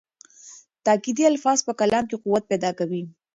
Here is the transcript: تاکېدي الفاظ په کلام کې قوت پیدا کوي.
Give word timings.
تاکېدي 0.85 1.23
الفاظ 1.31 1.59
په 1.67 1.73
کلام 1.79 2.05
کې 2.09 2.17
قوت 2.23 2.43
پیدا 2.51 2.71
کوي. 2.79 3.03